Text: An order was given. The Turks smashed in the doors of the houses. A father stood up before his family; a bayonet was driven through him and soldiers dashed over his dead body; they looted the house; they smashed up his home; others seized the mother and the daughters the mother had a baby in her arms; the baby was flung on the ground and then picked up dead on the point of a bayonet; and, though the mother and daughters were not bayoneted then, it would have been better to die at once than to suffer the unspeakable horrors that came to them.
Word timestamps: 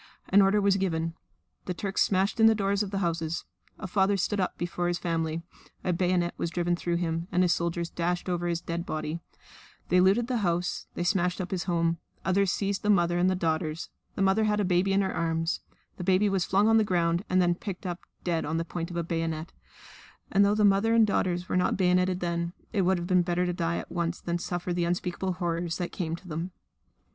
An 0.29 0.41
order 0.41 0.59
was 0.59 0.77
given. 0.77 1.13
The 1.65 1.75
Turks 1.75 2.01
smashed 2.01 2.39
in 2.39 2.47
the 2.47 2.55
doors 2.55 2.81
of 2.81 2.89
the 2.89 2.97
houses. 3.05 3.45
A 3.77 3.85
father 3.85 4.17
stood 4.17 4.39
up 4.39 4.57
before 4.57 4.87
his 4.87 4.97
family; 4.97 5.43
a 5.83 5.93
bayonet 5.93 6.33
was 6.37 6.49
driven 6.49 6.75
through 6.75 6.95
him 6.95 7.27
and 7.31 7.51
soldiers 7.51 7.91
dashed 7.91 8.27
over 8.27 8.47
his 8.47 8.61
dead 8.61 8.83
body; 8.83 9.19
they 9.89 10.01
looted 10.01 10.25
the 10.25 10.37
house; 10.37 10.87
they 10.95 11.03
smashed 11.03 11.39
up 11.39 11.51
his 11.51 11.65
home; 11.65 11.99
others 12.25 12.51
seized 12.51 12.81
the 12.81 12.89
mother 12.89 13.19
and 13.19 13.29
the 13.29 13.35
daughters 13.35 13.89
the 14.15 14.23
mother 14.23 14.45
had 14.45 14.59
a 14.59 14.65
baby 14.65 14.91
in 14.91 15.01
her 15.01 15.13
arms; 15.13 15.59
the 15.97 16.03
baby 16.03 16.27
was 16.29 16.45
flung 16.45 16.67
on 16.67 16.77
the 16.77 16.83
ground 16.83 17.23
and 17.29 17.39
then 17.39 17.53
picked 17.53 17.85
up 17.85 17.99
dead 18.23 18.43
on 18.43 18.57
the 18.57 18.65
point 18.65 18.89
of 18.89 18.97
a 18.97 19.03
bayonet; 19.03 19.53
and, 20.31 20.43
though 20.43 20.55
the 20.55 20.65
mother 20.65 20.95
and 20.95 21.05
daughters 21.05 21.47
were 21.47 21.55
not 21.55 21.77
bayoneted 21.77 22.21
then, 22.21 22.53
it 22.73 22.81
would 22.81 22.97
have 22.97 23.05
been 23.05 23.21
better 23.21 23.45
to 23.45 23.53
die 23.53 23.77
at 23.77 23.91
once 23.91 24.19
than 24.19 24.37
to 24.37 24.43
suffer 24.43 24.73
the 24.73 24.83
unspeakable 24.83 25.33
horrors 25.33 25.77
that 25.77 25.91
came 25.91 26.15
to 26.15 26.27
them. 26.27 26.49